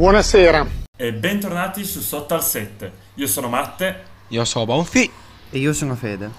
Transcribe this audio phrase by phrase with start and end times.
[0.00, 0.66] Buonasera.
[0.96, 2.90] E bentornati su Sotto al 7.
[3.16, 4.04] Io sono Matte.
[4.28, 5.12] Io sono Bonfi.
[5.50, 6.30] E io sono Fede.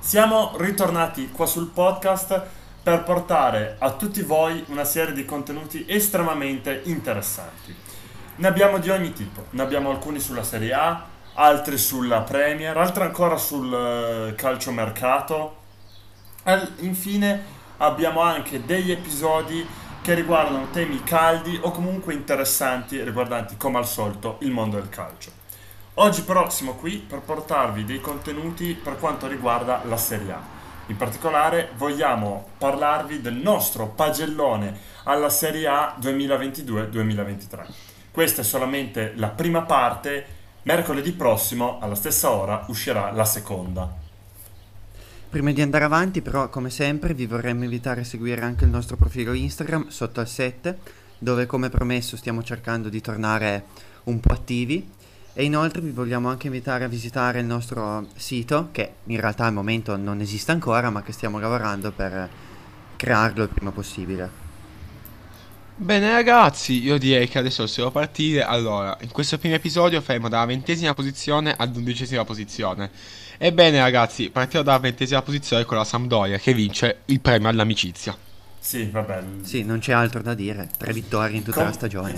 [0.00, 2.42] Siamo ritornati qua sul podcast
[2.82, 7.72] per portare a tutti voi una serie di contenuti estremamente interessanti.
[8.34, 13.04] Ne abbiamo di ogni tipo, ne abbiamo alcuni sulla Serie A, altri sulla Premier, altri
[13.04, 15.56] ancora sul uh, calciomercato.
[16.42, 17.44] E infine
[17.76, 19.64] abbiamo anche degli episodi
[20.08, 25.30] che riguardano temi caldi o comunque interessanti riguardanti come al solito il mondo del calcio.
[25.96, 30.40] Oggi però siamo qui per portarvi dei contenuti per quanto riguarda la Serie A.
[30.86, 37.66] In particolare vogliamo parlarvi del nostro pagellone alla Serie A 2022-2023.
[38.10, 40.24] Questa è solamente la prima parte,
[40.62, 44.07] mercoledì prossimo alla stessa ora uscirà la seconda.
[45.30, 48.96] Prima di andare avanti però come sempre vi vorremmo invitare a seguire anche il nostro
[48.96, 50.78] profilo Instagram sotto al 7
[51.18, 53.64] dove come promesso stiamo cercando di tornare
[54.04, 54.88] un po' attivi
[55.34, 59.52] e inoltre vi vogliamo anche invitare a visitare il nostro sito, che in realtà al
[59.52, 62.28] momento non esiste ancora, ma che stiamo lavorando per
[62.96, 64.47] crearlo il prima possibile.
[65.80, 68.42] Bene ragazzi, io direi che adesso possiamo partire.
[68.42, 72.90] Allora, in questo primo episodio faremo dalla ventesima posizione all'undicesima posizione.
[73.38, 78.16] Ebbene ragazzi, partiamo dalla ventesima posizione con la Sampdoria che vince il premio all'amicizia.
[78.58, 79.22] Sì, vabbè.
[79.42, 80.68] Sì, non c'è altro da dire.
[80.76, 82.14] Tre vittorie in tutta Com- la stagione.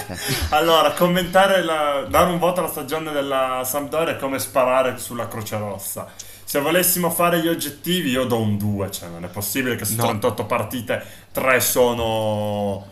[0.48, 5.58] allora, commentare, la, dare un voto alla stagione della Sampdoria è come sparare sulla Croce
[5.58, 6.10] Rossa.
[6.54, 8.88] Se volessimo fare gli oggettivi, io do un 2.
[8.92, 10.04] Cioè, non è possibile che su no.
[10.04, 12.86] 38 partite, 3 sono.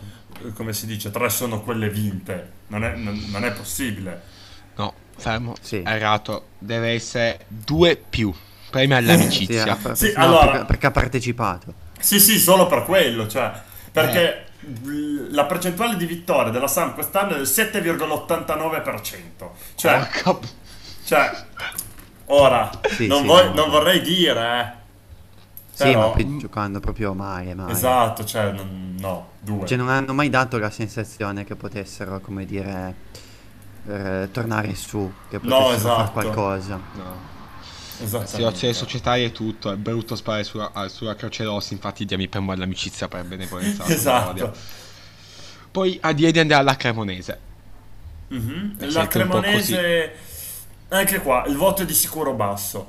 [0.53, 1.11] come si dice?
[1.11, 2.51] 3 sono quelle vinte.
[2.67, 4.21] Non è, non, non è possibile.
[4.75, 5.55] No, fermo.
[5.61, 5.81] Sì.
[5.81, 6.47] Errato.
[6.57, 8.33] Deve essere 2 più.
[8.69, 9.77] Premio all'amicizia.
[9.93, 11.73] sì, sì, no, allora, perché, perché ha partecipato.
[11.97, 13.49] Sì, sì, solo per quello, cioè,
[13.93, 15.29] perché eh.
[15.29, 19.49] la percentuale di vittorie della Sam quest'anno è del 7,89%.
[19.75, 20.41] Cioè, oh,
[21.05, 21.31] cioè
[22.27, 23.53] ora, sì, non, sì, vo- no.
[23.53, 24.81] non, vorrei dire, eh.
[25.75, 26.13] Però...
[26.15, 27.71] Sì, ma giocando proprio mai, mai.
[27.71, 29.65] Esatto, cioè, non, no, due.
[29.65, 32.95] Cioè, non hanno mai dato la sensazione che potessero, come dire,
[33.87, 35.95] eh, tornare su, che potessero no, esatto.
[35.95, 36.79] fare qualcosa.
[36.93, 37.31] No.
[37.95, 42.55] Situazione societaria e tutto, è brutto sparare sulla, sulla Croce Rossa, infatti diamo per me
[42.55, 43.85] l'amicizia per benevolenza.
[43.87, 44.53] esatto.
[45.71, 47.39] Poi a di andare alla Cremonese.
[48.33, 48.91] Mm-hmm.
[48.91, 50.13] La Cremonese,
[50.97, 52.87] anche qua, il voto è di sicuro basso.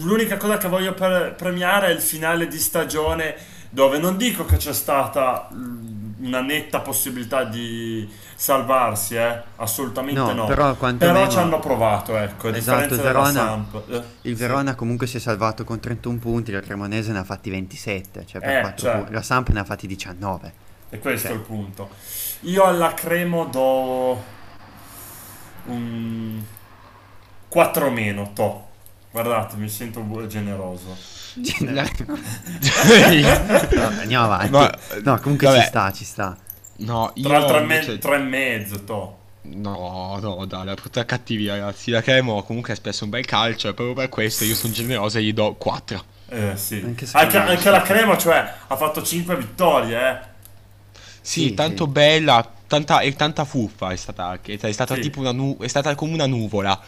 [0.00, 3.36] L'unica cosa che voglio pre- premiare è il finale di stagione
[3.70, 9.42] dove non dico che c'è stata una netta possibilità di salvarsi, eh?
[9.56, 10.32] assolutamente no.
[10.32, 10.46] no.
[10.46, 12.48] Però, però ci hanno provato, ecco.
[12.48, 13.64] Esatto, il Verona,
[14.22, 14.76] il Verona sì.
[14.76, 18.72] comunque si è salvato con 31 punti, la Cremonese ne ha fatti 27, cioè eh,
[18.76, 19.04] cioè.
[19.10, 20.52] la Samp ne ha fatti 19.
[20.90, 21.36] E questo cioè.
[21.36, 21.88] è il punto.
[22.40, 24.36] Io alla Cremo do
[25.66, 26.42] un
[27.48, 28.66] 4 meno, to.
[29.10, 30.96] Guardate, mi sento generoso.
[31.60, 31.78] no,
[34.00, 34.50] andiamo avanti.
[34.50, 34.70] No,
[35.02, 35.60] no comunque vabbè.
[35.60, 36.36] ci sta, ci sta.
[36.78, 37.98] No, io Tra l'altro invece...
[37.98, 39.16] tre e mezzo, to.
[39.42, 41.90] No, no, dai, la brutta cattivi ragazzi.
[41.90, 45.18] La Cremo comunque ha spesso un bel calcio e proprio per questo io sono generoso
[45.18, 46.04] e gli do 4.
[46.28, 46.82] Eh sì.
[46.84, 50.18] Anche, anche, anche la Cremo, cioè, ha fatto 5 vittorie, eh.
[51.20, 51.90] Sì, sì tanto sì.
[51.90, 54.58] bella, tanta, e tanta fuffa è stata anche.
[54.58, 55.00] È stata sì.
[55.00, 56.78] tipo una nu- è stata come una nuvola.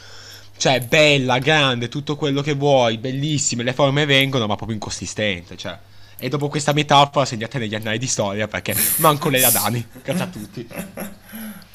[0.60, 5.74] Cioè, bella, grande, tutto quello che vuoi, bellissime, le forme vengono, ma proprio inconsistente, cioè.
[6.18, 9.88] E dopo questa metafora segnate negli annali di storia perché manco le Dani.
[10.02, 10.68] Grazie a tutti.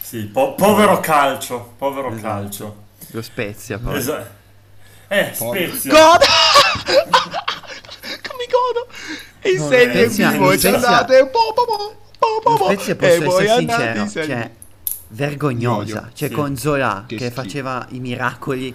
[0.06, 2.22] Sì, po- povero calcio, povero esatto.
[2.22, 2.84] calcio.
[3.10, 3.98] Lo Spezia poi.
[3.98, 4.30] Esatto.
[5.08, 5.92] Eh, Spezia.
[5.92, 6.26] Godo!
[8.22, 8.88] Come godo!
[9.42, 11.66] E no, serie vivo, ci andate un po' po'
[12.20, 14.52] po' po' po' Spezia posso essere sincero, cioè
[15.10, 16.34] vergognosa, cioè sì.
[16.34, 18.74] con Zola che, che faceva i miracoli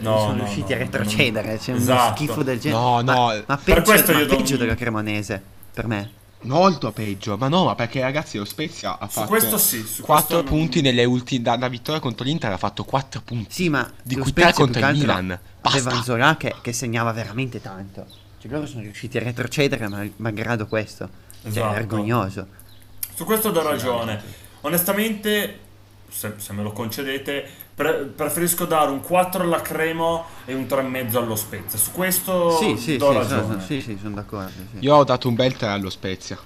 [0.00, 1.58] no, sono no, riusciti no, a retrocedere.
[1.58, 2.02] C'è esatto.
[2.02, 2.80] uno schifo del genere.
[2.80, 3.02] No, no.
[3.02, 4.62] Ma, ma peggio, per questo ma io peggio do...
[4.62, 5.42] della Cremonese,
[5.72, 6.10] per me.
[6.42, 10.44] Molto peggio, ma no, ma perché ragazzi lo Spezia ha fatto questo sì, su 4
[10.44, 13.52] punti nelle ultime da, da, vittoria contro l'Inter ha fatto 4 punti.
[13.52, 15.36] Sì, ma di cui 3 contro il Milan.
[15.62, 18.06] Aveva Zola che, che, segnava veramente tanto.
[18.38, 21.08] Cioè loro sono riusciti a retrocedere ma, malgrado questo.
[21.42, 21.66] Cioè, esatto.
[21.66, 22.46] Cioè, è vergognoso.
[23.12, 24.22] Su questo do ragione.
[24.60, 25.58] Onestamente,
[26.08, 31.16] se, se me lo concedete, Pre- preferisco dare un 4 alla Cremo e un 3,5
[31.16, 31.78] allo Spezia.
[31.78, 33.62] Su questo sì, sì, do sì, ragione.
[33.62, 34.50] Sì, sì, sono d'accordo.
[34.72, 34.78] Sì.
[34.80, 36.36] Io ho dato un bel 3 allo Spezia.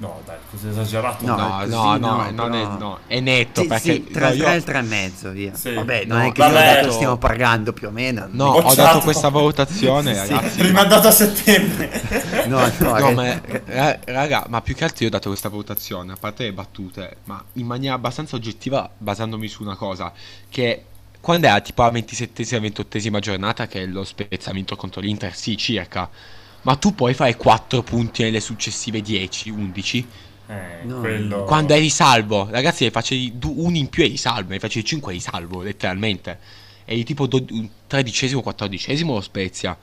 [0.00, 1.26] No, dai, così esagerato.
[1.26, 3.62] No, no, no, no, no, è, no, è netto.
[3.62, 5.54] Sì, perché sì, tra il 3 e il 3,5 via.
[5.54, 5.74] Sì.
[5.74, 8.28] Vabbè, non no, è che vabbè, io stiamo parlando più o meno.
[8.30, 10.62] No, ho dato questa valutazione, ragazzi.
[10.62, 12.46] Rimandato a settembre.
[12.46, 13.40] no, no, no ma,
[14.04, 17.42] raga, ma più che altro io ho dato questa valutazione, a parte le battute, ma
[17.54, 20.12] in maniera abbastanza oggettiva, basandomi su una cosa,
[20.48, 20.84] che
[21.20, 25.56] quando era tipo la 27esima, 28esima giornata che lo Spezia ha vinto contro l'Inter, sì,
[25.56, 26.08] circa,
[26.62, 30.06] ma tu puoi fare 4 punti nelle successive 10, 11?
[30.48, 31.00] Eh, no.
[31.00, 31.44] quello...
[31.44, 35.20] Quando eri salvo, ragazzi, ne facevi uno in più eri salvo, ne facevi 5 eri
[35.20, 36.38] salvo, letteralmente.
[36.84, 37.44] Eri tipo do-
[37.86, 39.76] tredicesimo, quattordicesimo lo Spezia.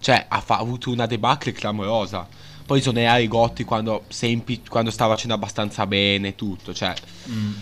[0.00, 2.26] Cioè, ha, fa- avuto una debacle clamorosa.
[2.66, 6.74] Poi esonerare Gotti quando, Sempi, quando stava facendo abbastanza bene, tutto.
[6.74, 6.94] Cioè,
[7.30, 7.52] mm,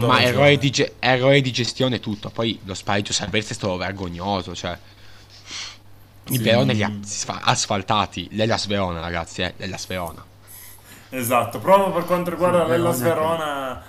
[0.00, 2.28] ma errore di, ge- errore di, gestione tutto.
[2.28, 4.54] Poi lo spareggio Salvezza è stato vergognoso.
[4.54, 4.76] Cioè,
[6.26, 6.42] il sì.
[6.42, 6.90] Verona li ha
[7.42, 8.28] asfaltati.
[8.32, 10.24] L'Ellas Verona, ragazzi, eh, l'Ellas Verona.
[11.10, 13.82] Esatto, proprio per quanto riguarda sì, l'Ellas Verona.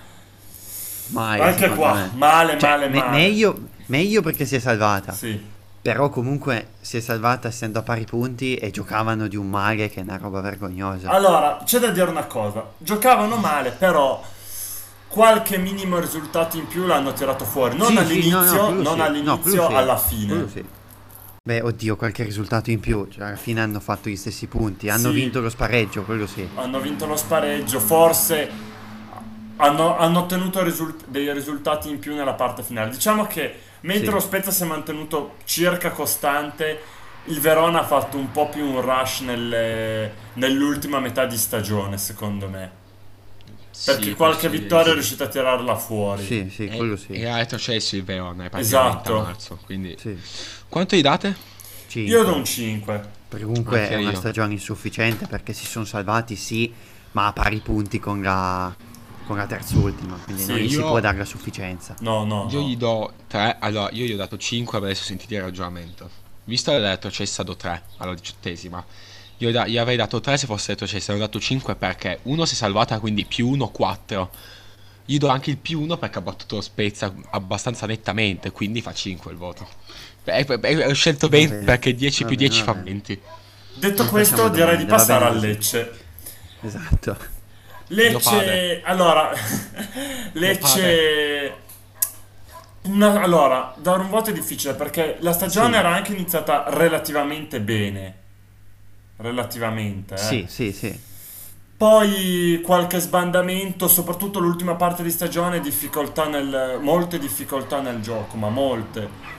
[1.08, 2.12] Mai, anche qua, me.
[2.16, 3.18] male, cioè, male, me- male.
[3.18, 5.12] Meglio, meglio perché si è salvata.
[5.12, 5.54] Sì.
[5.82, 10.00] Però comunque si è salvata essendo a pari punti e giocavano di un male che
[10.00, 11.12] è una roba vergognosa.
[11.12, 12.72] Allora, c'è da dire una cosa.
[12.80, 14.20] Giocavano male, però
[15.08, 17.78] qualche minimo risultato in più l'hanno tirato fuori.
[17.78, 19.02] Non sì, all'inizio, sì, no, no, non sì.
[19.02, 20.48] all'inizio, no, alla fine.
[21.46, 23.08] Beh, oddio, qualche risultato in più.
[23.08, 24.90] Cioè, alla fine hanno fatto gli stessi punti.
[24.90, 26.48] Hanno vinto lo spareggio, quello sì.
[26.56, 28.50] Hanno vinto lo spareggio, forse
[29.58, 32.90] hanno, hanno ottenuto risult- dei risultati in più nella parte finale.
[32.90, 34.14] Diciamo che Mentre sì.
[34.14, 36.82] lo Spezia si è mantenuto circa costante,
[37.26, 42.50] il Verona ha fatto un po' più un rush nelle, nell'ultima metà di stagione, secondo
[42.50, 42.84] me.
[43.84, 44.90] Perché sì, qualche vittoria sì.
[44.90, 46.24] è riuscita a tirarla fuori.
[46.24, 47.12] Sì, sì, quello sì.
[47.12, 49.20] E ha retrocesso il Verona, è esatto.
[49.20, 49.96] a marzo, quindi...
[50.00, 50.18] Sì.
[50.70, 51.36] Quanto gli date?
[51.88, 52.12] 5.
[52.12, 53.10] Io do un 5.
[53.28, 54.18] Perché comunque Anche è una io.
[54.18, 56.74] stagione insufficiente perché si sono salvati, sì,
[57.12, 58.76] ma a pari punti con la
[59.26, 60.70] con la terz'ultima, quindi sì, non gli io...
[60.70, 61.96] si può dare la sufficienza.
[62.00, 62.48] No, no.
[62.52, 62.68] Io no.
[62.68, 66.10] gli do 3, allora io gli ho dato 5, adesso sentite il ragionamento.
[66.44, 68.86] Visto che l'ha retrocessa do 3 alla diciottesima,
[69.38, 72.46] io da, gli avrei dato 3 se fosse retrocessa, ne ho dato 5 perché uno
[72.46, 74.30] si è salvata, quindi più 1, 4.
[75.06, 78.94] Gli do anche il più 1 perché ha battuto lo Spezia abbastanza nettamente, quindi fa
[78.94, 79.68] 5 il voto.
[80.24, 83.22] Beh, ho scelto bene perché 10 più 10 fa 20.
[83.76, 85.92] Detto questo, direi di passare a Lecce.
[86.62, 87.34] Esatto.
[87.88, 89.32] Lecce, allora,
[90.34, 91.56] Lecce,
[92.84, 95.80] una, allora, dare un voto è difficile perché la stagione sì.
[95.80, 98.16] era anche iniziata relativamente bene,
[99.18, 100.16] relativamente.
[100.16, 100.18] Eh.
[100.18, 101.00] Sì, sì, sì.
[101.78, 108.50] Poi qualche sbandamento, soprattutto l'ultima parte di stagione, difficoltà nel, molte difficoltà nel gioco, ma
[108.50, 109.34] molte.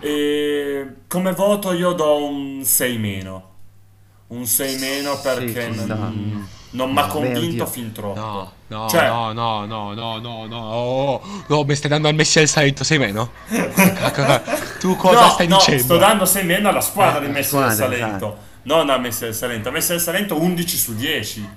[0.00, 3.46] E come voto io do un 6 meno.
[4.28, 8.18] Un 6 meno perché sì, non, non mi ha convinto fin troppo.
[8.18, 9.06] No, no, cioè...
[9.06, 12.82] no, no, no, no, no, no, oh, no, mi stai dando al Messi al Salento
[12.84, 13.30] 6 meno?
[14.80, 15.82] tu cosa no, stai no, dicendo?
[15.82, 18.06] sto dando 6 meno alla squadra di Messi al Salento.
[18.06, 18.36] Esatto.
[18.68, 19.70] Non a Messi al Salento.
[19.70, 21.48] A Messi al Salento 11 su 10.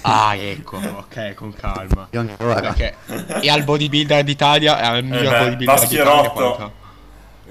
[0.00, 2.08] Ah, ecco, ok, con calma.
[2.10, 2.96] Perché
[3.40, 6.80] e al bodybuilder d'Italia, è al miglior eh beh, bodybuilder d'Italia.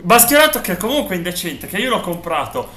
[0.01, 2.71] Bascherato che comunque è indecente, che io l'ho comprato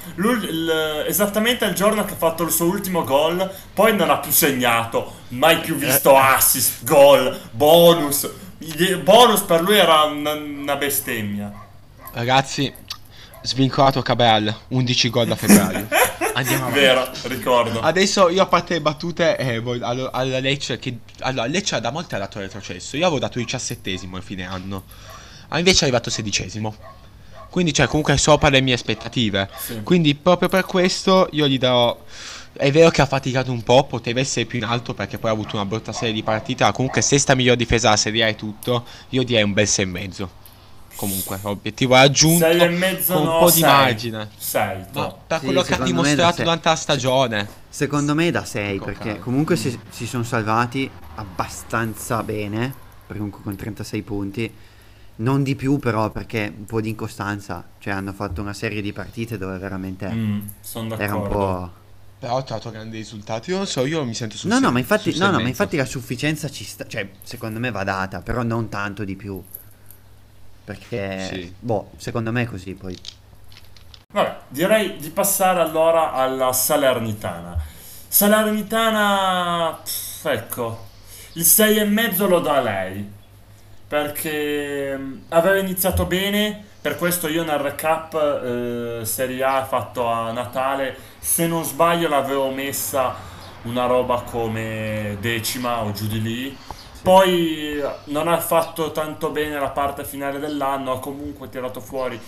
[1.09, 5.15] esattamente il giorno che ha fatto il suo ultimo gol, poi non ha più segnato,
[5.29, 6.19] mai più visto eh.
[6.19, 8.31] assist, gol, bonus.
[8.59, 11.53] Il bonus per lui era una, una bestemmia.
[12.13, 12.73] Ragazzi,
[13.45, 15.89] svincolato Cabral, 11 gol da febbraio.
[16.35, 16.81] Andiamo avanti.
[16.81, 17.81] Vero, ricordo.
[17.81, 22.17] Adesso io a parte le battute, eh, alla, alla Lecce, che allora, Lecce da molte
[22.17, 22.97] ha dato retrocesso.
[22.97, 24.85] Io avevo dato 17 a fine anno,
[25.49, 26.75] ma invece è arrivato sedicesimo.
[27.51, 29.49] Quindi, cioè, comunque sopra le mie aspettative.
[29.57, 29.83] Sì.
[29.85, 31.97] Quindi, proprio per questo, io gli darò.
[32.57, 35.33] È vero che ha faticato un po', poteva essere più in alto perché poi ha
[35.33, 36.69] avuto una brutta serie di partite.
[36.73, 39.89] Comunque, sesta miglior difesa a Serie A e tutto, io direi un bel 6 e
[39.89, 40.31] mezzo.
[40.97, 43.57] Comunque, obiettivo raggiunto 6 e mezzo con no, un po' sei.
[43.57, 44.29] di margine.
[44.37, 47.49] 6 no, per sì, quello che ha dimostrato durante la stagione.
[47.69, 49.19] Secondo me da 6 perché calma.
[49.19, 52.75] comunque si, si sono salvati abbastanza bene,
[53.07, 54.53] comunque con 36 punti
[55.17, 58.93] non di più però perché un po' di incostanza, cioè hanno fatto una serie di
[58.93, 60.41] partite dove veramente mm,
[60.97, 61.83] era un po'...
[62.19, 64.79] Però ha trovato grandi risultati, io non so, io mi sento sul No, no, ma
[64.79, 68.43] infatti, no, no, ma infatti la sufficienza ci sta, cioè secondo me va data, però
[68.43, 69.43] non tanto di più.
[70.65, 71.55] Perché, sì.
[71.59, 72.99] boh, secondo me è così poi.
[74.13, 77.57] Vabbè, direi di passare allora alla Salernitana.
[78.09, 80.87] Salernitana, pff, ecco,
[81.33, 83.23] il 6,5 lo dà lei
[83.87, 90.97] perché aveva iniziato bene, per questo io nel recap eh, Serie A fatto a Natale,
[91.19, 93.15] se non sbaglio l'avevo messa
[93.63, 96.57] una roba come decima o giù di lì.
[97.05, 102.19] Poi non ha fatto tanto bene la parte finale dell'anno, ha comunque tirato fuori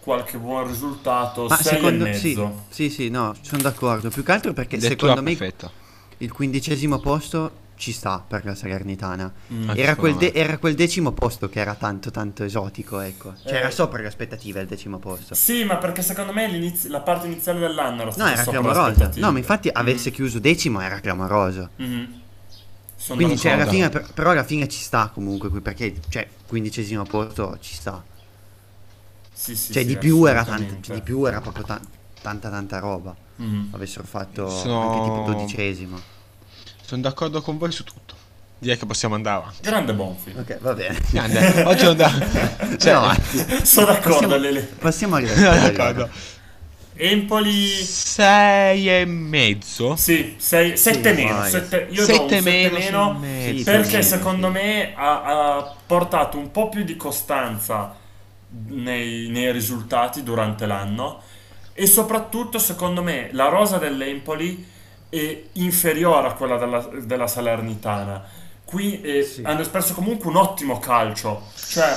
[0.00, 2.64] qualche buon risultato, Ma 6 secondo, e mezzo.
[2.68, 4.10] Sì, sì, sì, no, sono d'accordo.
[4.10, 5.70] Più che altro perché Lettura secondo me perfetta.
[6.18, 9.32] il quindicesimo posto ci sta per la Salernitana.
[9.50, 13.32] Mm, era, quel de- era, quel decimo posto che era tanto tanto esotico, ecco.
[13.42, 13.58] Cioè eh.
[13.58, 15.34] era sopra le aspettative il decimo posto.
[15.34, 16.50] Sì, ma perché secondo me
[16.88, 19.10] la parte iniziale dell'anno era No, era clamorosa.
[19.14, 19.72] No, ma infatti mm.
[19.72, 21.70] avesse chiuso decimo era clamoroso.
[21.80, 22.26] Mm-hmm.
[23.14, 27.04] Quindi cioè, alla fine, per, però alla fine ci sta comunque qui perché cioè quindicesimo
[27.04, 28.02] posto ci sta.
[29.32, 31.80] Sì, sì, cioè sì, di, più era tanta, di più era proprio ta-
[32.20, 33.14] tanta tanta roba.
[33.40, 33.74] Mm-hmm.
[33.74, 34.90] Avessero fatto Sono...
[34.90, 36.00] anche tipo dodicesimo.
[36.82, 38.16] Sono d'accordo con voi su tutto.
[38.58, 39.62] Direi che possiamo andare avanti.
[39.62, 40.34] Grande Bonfi.
[40.36, 40.98] Ok, va bene.
[41.10, 41.62] Grande.
[41.62, 42.10] Oggi da...
[42.76, 43.14] cioè, no,
[43.62, 44.60] sono d'accordo, passiamo, Lele.
[44.62, 46.08] Passiamo a d'accordo.
[47.00, 49.94] Empoli 6 e mezzo.
[49.94, 51.44] Sì, 7 sì, meno.
[51.44, 56.82] Sette, io sette do meno, meno perché secondo me ha, ha, portato un po' più
[56.82, 57.94] di costanza
[58.66, 61.22] nei, nei risultati durante l'anno
[61.72, 64.66] e soprattutto secondo me la rosa dell'Empoli
[65.08, 68.24] è inferiore a quella della, della Salernitana.
[68.64, 69.42] Qui eh, sì.
[69.44, 71.96] hanno espresso comunque un ottimo calcio, cioè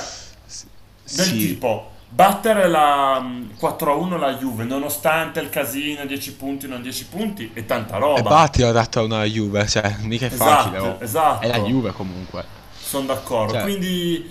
[1.04, 1.36] del sì.
[1.38, 7.50] tipo battere la 4-1 mm, la Juve nonostante il casino 10 punti non 10 punti
[7.54, 10.96] è tanta roba e batti ho dato una Juve cioè mica è esatto, facile oh.
[11.00, 12.44] esatto è la Juve comunque
[12.78, 13.62] sono d'accordo cioè.
[13.62, 14.30] quindi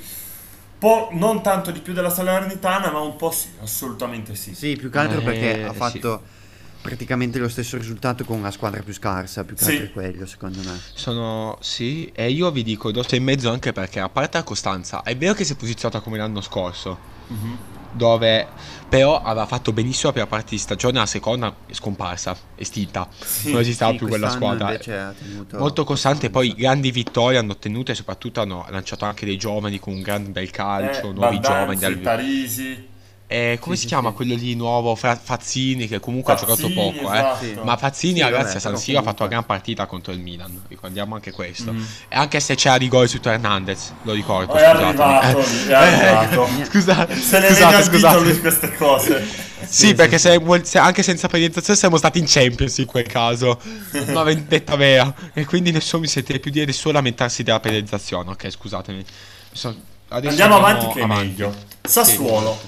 [0.78, 4.92] po' non tanto di più della Salernitana ma un po' sì assolutamente sì sì più
[4.92, 6.40] che altro eh, perché ha fatto sì
[6.82, 9.72] praticamente lo stesso risultato con una squadra più scarsa, più che sì.
[9.74, 10.80] altro quello secondo me.
[10.96, 14.44] Sono sì, e io vi dico do 6 e mezzo anche perché a parte la
[14.44, 17.11] costanza, è vero che si è posizionata come l'anno scorso.
[17.32, 17.54] Mm-hmm.
[17.94, 18.48] Dove
[18.88, 23.08] però aveva fatto benissimo la prima parte di stagione, la seconda è scomparsa, estinta.
[23.18, 24.78] Sì, non esisteva sì, più quella squadra.
[25.54, 29.94] Molto costante, poi grandi vittorie hanno ottenuto e soprattutto hanno lanciato anche dei giovani con
[29.94, 32.02] un gran bel calcio, eh, nuovi Baldanzi, giovani.
[32.02, 32.90] Parisi.
[33.32, 34.16] Eh, come sì, si sì, chiama sì.
[34.16, 34.94] quello lì nuovo?
[34.94, 37.18] Fazzini, che comunque Fazzini, ha giocato poco, eh.
[37.18, 37.64] esatto.
[37.64, 40.64] ma Fazzini, ragazzi, a San Siro ha fatto una gran partita contro il Milan.
[40.68, 41.72] Ricordiamo anche questo.
[41.72, 41.82] Mm.
[42.10, 44.52] E anche se c'era rigore su Hernandez, lo ricordo.
[44.52, 46.50] È arrivato, è arrivato.
[46.70, 48.20] Scusa, se ne scusate, scusate.
[48.20, 49.26] lui queste cose.
[49.66, 53.62] sì, perché se, se, anche senza penalizzazione siamo stati in Champions in quel caso.
[54.08, 55.14] Una vendetta vera.
[55.32, 58.32] E quindi nessuno mi sentire più dire solo lamentarsi della penalizzazione.
[58.32, 59.06] Ok, scusatemi.
[60.10, 61.71] Adesso andiamo avanti che è meglio.
[61.84, 62.60] Sassuolo.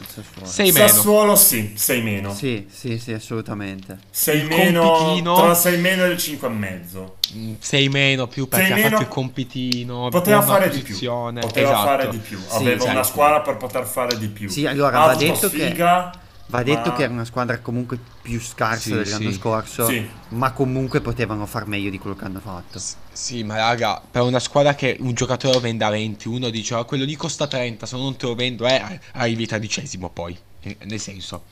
[0.44, 2.34] Sì, Sassuolo sì, 6 meno.
[2.34, 4.00] Sì, sì, sì, assolutamente.
[4.10, 5.36] 6 meno compitino...
[5.36, 7.16] tra 6 meno e il 5 e mezzo.
[7.60, 10.10] 6 mm, meno più perché ha fatto il compitino.
[10.10, 10.98] Poteva fare di più.
[10.98, 11.86] Poteva esatto.
[11.86, 12.40] fare di più.
[12.50, 13.04] Aveva sì, una certo.
[13.10, 14.50] squadra per poter fare di più.
[14.50, 16.96] Sì, allora va detto sfiga, che Va detto ma...
[16.96, 19.36] che era una squadra comunque più scarsa sì, dell'anno sì.
[19.38, 20.08] scorso, sì.
[20.30, 22.80] ma comunque potevano far meglio di quello che hanno fatto.
[22.80, 26.50] S- sì, ma raga, per una squadra che un giocatore lo vende a 20, uno
[26.50, 30.38] dice oh, quello lì costa 30, se non te lo vendo, eh, arrivi tredicesimo poi.
[30.62, 31.44] Eh, nel senso,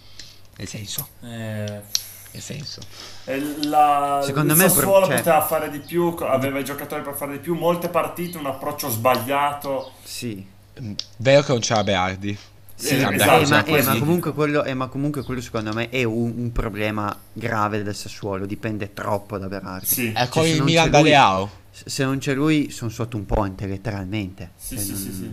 [0.58, 1.08] nel senso.
[1.22, 2.10] Eh...
[2.34, 2.80] Nel senso.
[3.68, 5.18] La, Secondo me Sassuolo cioè...
[5.18, 8.90] poteva fare di più, aveva i giocatori per fare di più, molte partite, un approccio
[8.90, 9.92] sbagliato.
[10.04, 10.46] Sì.
[10.80, 12.38] Mm, vero che non c'era Beardi.
[12.82, 16.04] Sì, eh, esatto, ma, eh, ma, comunque quello, eh, ma, comunque quello, secondo me è
[16.04, 19.86] un, un, problema grave del Sassuolo, dipende troppo da Berardi.
[19.86, 20.12] Sì.
[20.12, 21.60] È cioè, come il Milan da Leao.
[21.70, 24.52] Se non c'è lui sono sotto un ponte letteralmente.
[24.56, 25.32] Sì, cioè, sì, non, sì, sì.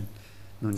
[0.61, 0.73] Non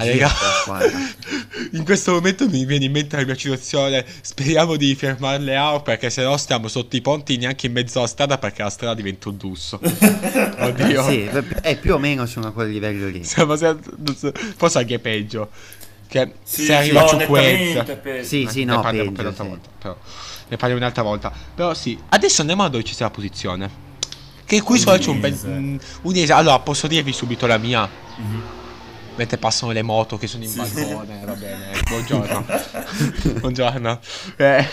[0.61, 0.91] squadra.
[1.73, 4.05] in questo momento mi viene in mente la mia situazione.
[4.21, 8.07] Speriamo di fermare Leao perché se no stiamo sotto i ponti neanche in mezzo alla
[8.07, 9.79] strada perché la strada diventa un lusso.
[9.83, 11.03] Oddio.
[11.03, 11.29] Sì,
[11.61, 13.23] è più o meno sono a quel livello lì.
[13.25, 15.49] Siamo, forse anche peggio.
[16.11, 19.43] Che sì, se arriva sì, Ciuquez Sì, sì, no, ne peggio, sì.
[19.47, 19.97] volta, però.
[20.49, 21.31] Ne parliamo un'altra volta.
[21.55, 23.69] Però sì, adesso andiamo a dove ci sia la posizione.
[24.43, 25.39] Che qui solo c'è un bel...
[25.41, 27.87] Un, un allora, posso dirvi subito la mia?
[28.19, 28.41] Mm-hmm.
[29.15, 30.57] Mentre passano le moto che sono in sì.
[30.57, 31.79] balcone, va bene.
[31.87, 32.45] Buongiorno.
[33.39, 33.99] Buongiorno.
[34.35, 34.67] Eh,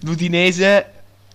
[0.00, 0.92] l'Udinese,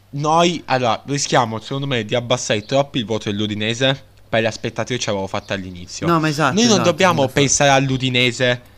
[0.10, 5.04] noi, allora, rischiamo secondo me di abbassare troppo il voto dell'Udinese per le aspettative che
[5.06, 6.06] ci avevo fatte all'inizio.
[6.06, 6.56] No, ma esatto.
[6.56, 8.76] Noi non esatto, dobbiamo pensare all'Udinese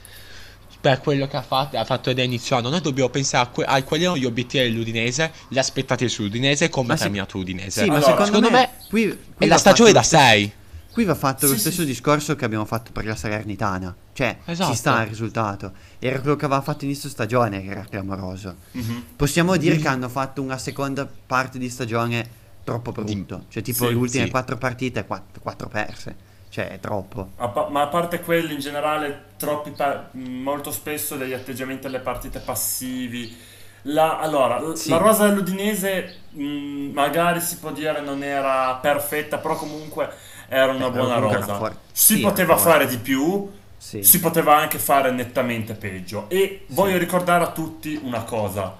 [0.81, 2.69] per quello che ha fatto, ha fatto da inizio anno.
[2.69, 6.69] Noi dobbiamo pensare a, que- a quali erano gli obiettivi dell'Udinese, le aspettative sull'Udinese e
[6.69, 7.83] come ha terminato l'Udinese.
[7.83, 10.53] Sì, allora, ma secondo, me, qui, qui è la stagione da 6.
[10.91, 11.87] Qui va fatto sì, lo stesso sì.
[11.87, 13.95] discorso che abbiamo fatto per la Salernitana.
[14.11, 14.71] Cioè, esatto.
[14.71, 15.71] ci sta il risultato.
[15.99, 18.55] Era quello che aveva fatto inizio stagione che era clamoroso.
[18.75, 18.97] Mm-hmm.
[19.15, 19.81] Possiamo dire mm-hmm.
[19.81, 22.27] che hanno fatto una seconda parte di stagione
[22.63, 23.45] troppo brutto.
[23.49, 26.27] Cioè, tipo le ultime quattro partite, quattro, quattro perse.
[26.49, 27.29] Cioè, è troppo.
[27.37, 31.99] A pa- ma a parte quelli, in generale, troppi pa- molto spesso degli atteggiamenti alle
[31.99, 33.37] partite passivi.
[33.83, 34.89] La, allora, sì.
[34.89, 40.09] la rosa dell'Udinese mh, magari si può dire non era perfetta, però comunque
[40.49, 41.73] era una eh, buona rosa.
[41.91, 44.03] Si sì, poteva fare di più, sì.
[44.03, 46.25] si poteva anche fare nettamente peggio.
[46.29, 48.77] E voglio ricordare a tutti una cosa.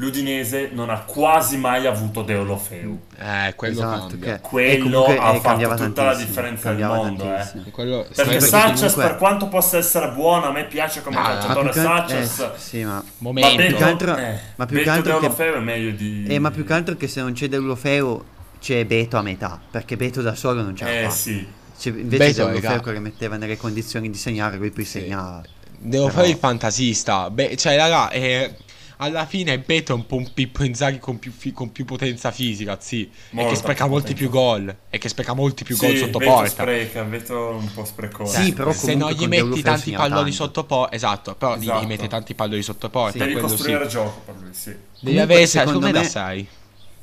[0.00, 3.00] L'Udinese non ha quasi mai avuto Deolofeu.
[3.18, 4.38] Eh, quello esatto, che...
[4.40, 7.24] Quello ha eh, fatto tutta la differenza del mondo.
[7.24, 7.70] Eh.
[7.72, 8.06] Quello...
[8.14, 9.02] Perché Sanchez, comunque...
[9.02, 12.38] per quanto possa essere buono, a me piace come ah, calciatore Sanchez.
[12.38, 13.02] Eh, sì, ma...
[13.18, 13.56] Momento.
[13.56, 15.54] Ma più che altro, eh, ma più che, altro che...
[15.54, 16.26] è meglio di...
[16.28, 18.24] Eh, ma più che altro che se non c'è Deolofeu
[18.60, 21.10] c'è Beto a metà, perché Beto da solo non ce la eh, fa.
[21.10, 21.44] sì.
[21.76, 25.00] Cioè, invece Deulofeu che metteva nelle condizioni di segnare, lui poi sì.
[25.00, 25.42] segnava.
[25.76, 26.18] Devo Però...
[26.18, 27.30] fare il fantasista.
[27.30, 28.54] Beh, cioè, raga, eh,
[29.00, 32.30] alla fine Beto è un po' un Pippo Inzaghi con più, fi- con più potenza
[32.30, 33.08] fisica, sì.
[33.30, 34.74] Molta e che spreca molti più gol.
[34.90, 36.48] E che spreca molti più sì, gol sotto Beto porta.
[36.48, 38.40] spreca, Beto un po' sprecoso.
[38.40, 41.84] Sì, però se non gli metti tanti palloni sotto porta, esatto, però esatto.
[41.84, 43.12] gli metti tanti palloni sotto porta.
[43.12, 43.18] Sì.
[43.18, 43.90] Devi costruire sì.
[43.90, 44.74] gioco per lui, sì.
[45.00, 46.48] Devi avere, secondo me, da 6.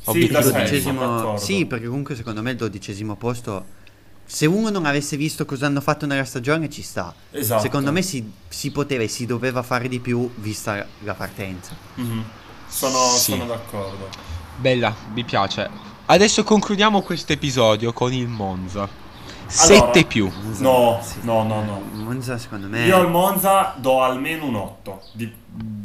[0.08, 3.84] Sì, da 6, sì, perché comunque secondo me il dodicesimo posto
[4.26, 7.14] se uno non avesse visto cosa hanno fatto nella stagione ci sta.
[7.32, 7.62] Esatto.
[7.62, 11.76] Secondo me si, si poteva e si doveva fare di più vista la partenza.
[12.00, 12.22] Mm-hmm.
[12.68, 13.32] Sono, sì.
[13.32, 14.10] sono, d'accordo.
[14.58, 15.70] Bella, mi piace.
[16.08, 19.04] Adesso concludiamo questo episodio con il Monza.
[19.48, 20.32] 7 allora, più.
[20.58, 21.20] No, sì.
[21.22, 21.82] no, no, no.
[21.94, 22.86] Monza secondo me...
[22.86, 25.02] Io al Monza do almeno un 8.
[25.14, 25.32] Di...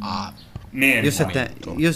[0.00, 0.32] Ah,
[0.70, 1.04] meno.
[1.04, 1.94] Io, sette, io,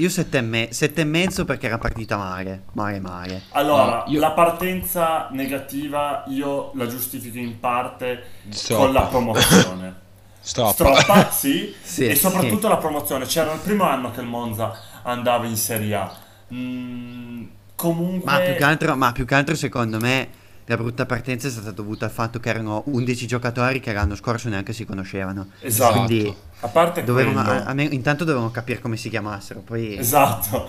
[0.00, 3.42] io sette e, me- sette e mezzo perché era partita male, male, male.
[3.50, 4.18] Allora, io...
[4.18, 8.84] la partenza negativa io la giustifico in parte Stoppa.
[8.84, 9.94] con la promozione.
[10.40, 10.72] Stoppa.
[10.72, 12.68] Stoppa, sì, sì e soprattutto sì.
[12.68, 13.26] la promozione.
[13.26, 16.12] C'era il primo anno che il Monza andava in Serie A.
[16.52, 17.44] Mm,
[17.76, 18.30] comunque...
[18.30, 20.28] Ma più, che altro, ma più che altro secondo me
[20.70, 24.48] la brutta partenza è stata dovuta al fatto che erano 11 giocatori che l'anno scorso
[24.48, 25.48] neanche si conoscevano.
[25.62, 26.04] Esatto.
[26.04, 29.62] Quindi a parte dovevano, a, a me, intanto dovevano capire come si chiamassero.
[29.62, 29.98] Poi...
[29.98, 30.68] Esatto.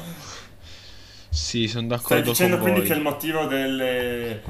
[1.29, 2.89] Sì, sono d'accordo Stai dicendo con quindi voi.
[2.89, 4.41] che il motivo delle,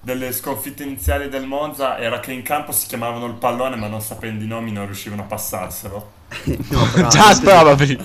[0.00, 4.00] delle sconfitte iniziali del Monza era che in campo si chiamavano il pallone ma non
[4.00, 6.12] sapendo i nomi non riuscivano a passarselo?
[6.70, 7.98] no, però, Just probably.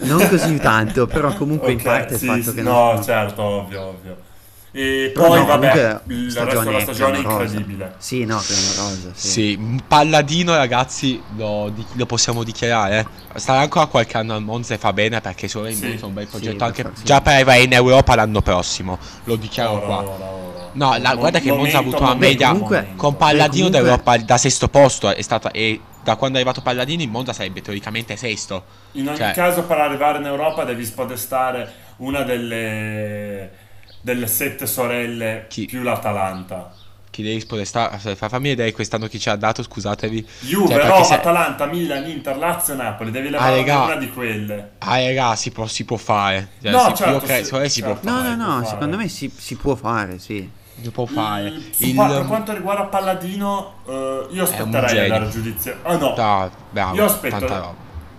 [0.00, 2.62] Non così tanto, però comunque okay, in parte sì, il fatto sì, che...
[2.62, 3.04] No, non...
[3.04, 4.32] certo, ovvio, ovvio.
[4.76, 7.94] E poi, no, vabbè, il resto della stagione è incredibile.
[7.98, 9.10] Sì, no, clamorosa.
[9.14, 9.28] Sì.
[9.28, 13.06] sì, Palladino, ragazzi, lo, lo, possiamo dichiarare.
[13.36, 15.96] Starà ancora qualche anno al Monza e fa bene perché sono sì.
[16.02, 16.56] un bel progetto.
[16.56, 18.98] Sì, anche già per in Europa l'anno prossimo.
[19.24, 19.96] Lo dichiaro ora, qua.
[19.98, 20.70] Ora, ora.
[20.72, 23.80] No, la, guarda che Monza ha avuto una media comunque, con Palladino comunque...
[23.80, 25.14] d'Europa da sesto posto.
[25.14, 28.64] È stata, e da quando è arrivato Palladino in Monza sarebbe teoricamente sesto.
[28.92, 29.30] In ogni cioè...
[29.34, 33.62] caso, per arrivare in Europa devi spodestare una delle
[34.04, 35.64] delle sette sorelle chi?
[35.64, 36.70] più l'Atalanta.
[37.08, 37.96] Chi devi spodestare?
[38.16, 40.28] Fammi vedere quest'anno chi ci ha dato, scusatevi.
[40.40, 41.14] Juve, cioè, Roma, se...
[41.14, 43.10] Atalanta, Milan, Inter, Lazio, Napoli.
[43.10, 44.72] Devi levare ah, una di quelle.
[44.78, 46.50] Ah, raga, si può, si può fare.
[46.60, 48.00] Cioè, no, si, certo, cre- si, si certo.
[48.00, 48.34] può no, fare.
[48.34, 50.50] No, no, no, secondo me si, si può fare, sì.
[50.82, 51.46] Si può fare.
[51.46, 51.94] Il, il...
[51.94, 53.92] Per quanto riguarda Palladino, uh,
[54.30, 55.78] io aspetterei a dare giudizio.
[55.82, 57.76] Oh no, da, bravo, io aspetto.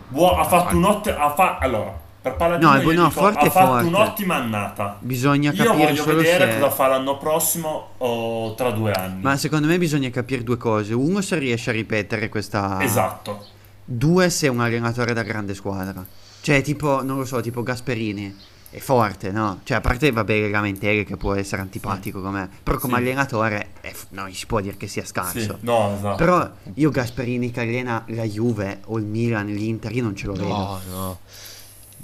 [0.08, 1.34] Buo- ha fatto un ottimo.
[1.36, 3.86] Fa- allora, per Paladino no, no, dico, forte ha fatto forte.
[3.86, 4.98] un'ottima annata.
[4.98, 6.60] Bisogna capire Io voglio solo vedere se...
[6.60, 9.22] cosa fa l'anno prossimo o tra due anni.
[9.22, 10.96] Ma secondo me bisogna capire due cose.
[10.96, 12.82] Uno, se riesce a ripetere questa...
[12.82, 13.46] Esatto.
[13.86, 16.04] Due, se è un allenatore da grande squadra.
[16.42, 18.36] Cioè, tipo, non lo so, tipo Gasperini.
[18.72, 19.60] È forte, no?
[19.64, 22.24] Cioè, a parte, vabbè, Lamentele che può essere antipatico sì.
[22.24, 22.48] com'è.
[22.64, 23.00] Però come sì.
[23.02, 25.40] allenatore, f- non si può dire che sia scarso.
[25.40, 25.56] Sì.
[25.60, 26.16] No, esatto.
[26.16, 30.34] Però io Gasperini che allena la Juve o il Milan, l'Inter, io non ce lo
[30.34, 30.48] vedo.
[30.48, 31.20] No, no.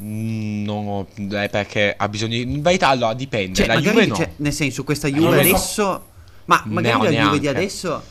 [0.02, 2.42] Mm, no, è perché ha bisogno di.
[2.42, 3.56] In verità, allora dipende.
[3.56, 4.16] Cioè, la magari, Juve no.
[4.16, 5.58] cioè, nel senso, questa eh, Juve adesso.
[5.58, 6.06] So.
[6.46, 7.28] Ma magari no, la neanche.
[7.28, 8.04] Juve di adesso.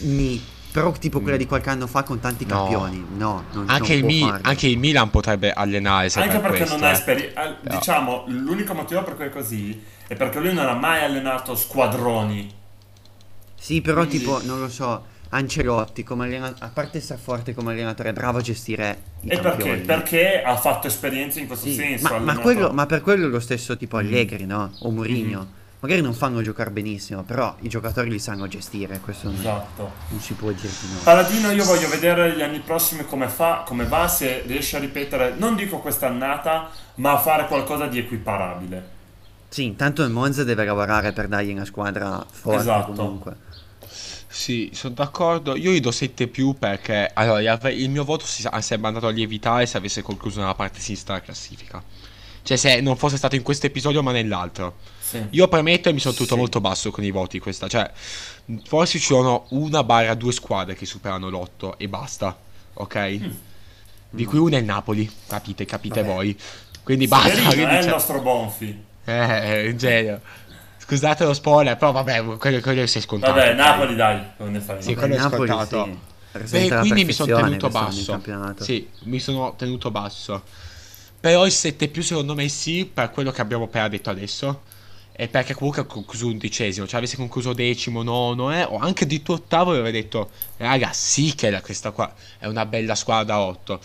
[0.00, 0.42] Mi.
[0.72, 2.54] Però tipo quella di qualche anno fa con tanti no.
[2.54, 3.04] campioni.
[3.16, 6.08] No, non, anche, non il Mi- anche, il Milan potrebbe allenare.
[6.14, 7.42] Anche per perché questo, non ha esperienza.
[7.42, 7.56] Eh.
[7.60, 12.50] Diciamo, l'unico motivo per cui è così è perché lui non ha mai allenato squadroni.
[13.54, 14.18] Sì, però Quindi...
[14.18, 18.38] tipo, non lo so Ancelotti come allenatore, a parte essere forte come allenatore, è bravo
[18.38, 19.76] a gestire i E perché?
[19.78, 22.12] Perché ha fatto esperienza in questo sì, senso.
[22.12, 24.70] Ma, ma, quello, ma, per quello è lo stesso tipo Allegri, no?
[24.80, 25.38] O Mourinho.
[25.38, 25.60] Mm-hmm.
[25.80, 29.90] Magari non fanno giocare benissimo, però i giocatori li sanno gestire, questo non, esatto.
[30.08, 31.00] non si può dire di no.
[31.02, 35.34] Paladino io voglio vedere gli anni prossimi come fa, come va, se riesce a ripetere,
[35.38, 39.00] non dico quest'annata, ma a fare qualcosa di equiparabile.
[39.48, 42.92] Sì, intanto il Monza deve lavorare per dargli una squadra forte esatto.
[42.92, 43.36] comunque.
[44.32, 45.54] Sì, sono d'accordo.
[45.56, 49.66] Io gli do 7 più perché allora, il mio voto si sarebbe andato a lievitare
[49.66, 51.84] se avesse concluso nella parte sinistra della classifica.
[52.42, 54.76] Cioè, se non fosse stato in questo episodio, ma nell'altro.
[54.98, 55.22] Sì.
[55.30, 56.40] Io premetto e mi sono tutto sì.
[56.40, 57.38] molto basso con i voti.
[57.40, 57.68] Questa.
[57.68, 57.90] Cioè,
[58.64, 62.34] forse ci sono una barra due squadre che superano l'otto e basta.
[62.72, 63.18] Ok?
[63.20, 63.30] Mm.
[64.08, 65.08] Di cui una è il Napoli.
[65.26, 66.14] Capite, capite Vabbè.
[66.14, 66.38] voi.
[66.82, 67.34] Quindi basta.
[67.34, 68.84] Severino è il nostro Bonfi.
[69.04, 70.20] Eh, un genio.
[70.84, 73.32] Scusate lo spoiler, però vabbè, quello, quello si è scontato.
[73.32, 74.88] Vabbè, Napoli dai, onestamente.
[74.88, 75.84] Sì, quello è Napoli, scontato.
[75.84, 76.68] sì.
[76.68, 78.20] Beh, quindi mi sono tenuto basso.
[78.58, 80.42] Sì, mi sono tenuto basso.
[81.20, 84.62] Però il 7 più secondo me sì, per quello che abbiamo appena detto adesso.
[85.14, 89.22] E perché comunque ha concluso undicesimo, cioè avesse concluso decimo, nono, eh, o anche di
[89.22, 93.40] tuo ottavo, avrei detto, raga, sì che la- questa qua è una bella squadra da
[93.40, 93.78] 8.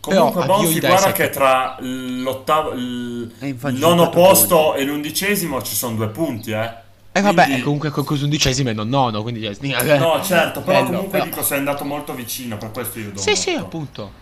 [0.00, 3.30] Comunque, Però, Bonzi, guarda che tra l'ottavo, il,
[3.72, 6.88] nono posto e l'undicesimo ci sono due punti, eh.
[7.12, 9.44] E vabbè, Quindi- comunque ha concluso undicesimo e non nono, quindi...
[9.44, 13.10] eh, No, certo, però Bello, comunque però- dico sei andato molto vicino, per questo io
[13.10, 14.12] do Sì, un sì, appunto.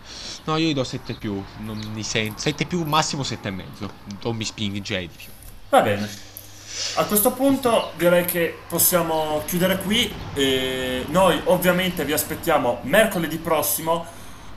[0.45, 2.39] No, io gli do 7 più, non mi sento.
[2.41, 3.89] 7 più, massimo 7 e mezzo.
[4.23, 5.27] Non mi spingerei di più.
[5.69, 6.09] Va bene.
[6.95, 10.11] A questo punto direi che possiamo chiudere qui.
[10.33, 14.05] E noi ovviamente vi aspettiamo mercoledì prossimo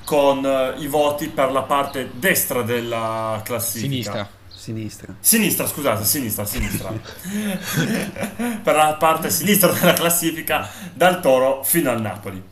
[0.05, 3.89] con eh, i voti per la parte destra della classifica.
[3.89, 4.29] Sinistra.
[4.49, 5.15] Sinistra.
[5.19, 6.93] Sinistra, scusate, sinistra, sinistra.
[8.63, 12.43] per la parte sinistra della classifica, dal Toro fino al Napoli.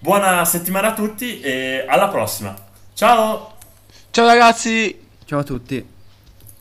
[0.00, 2.54] Buona settimana a tutti e alla prossima.
[2.94, 3.54] Ciao!
[4.10, 5.02] Ciao ragazzi!
[5.24, 5.93] Ciao a tutti.